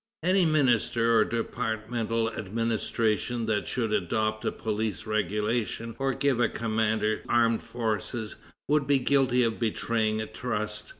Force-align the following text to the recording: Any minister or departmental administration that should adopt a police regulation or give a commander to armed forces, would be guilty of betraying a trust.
Any 0.23 0.47
minister 0.47 1.17
or 1.19 1.25
departmental 1.25 2.31
administration 2.33 3.45
that 3.45 3.67
should 3.67 3.93
adopt 3.93 4.43
a 4.43 4.51
police 4.51 5.05
regulation 5.05 5.95
or 5.99 6.15
give 6.15 6.39
a 6.39 6.49
commander 6.49 7.17
to 7.17 7.29
armed 7.29 7.61
forces, 7.61 8.35
would 8.67 8.87
be 8.87 8.97
guilty 8.97 9.43
of 9.43 9.59
betraying 9.59 10.19
a 10.19 10.25
trust. 10.25 10.89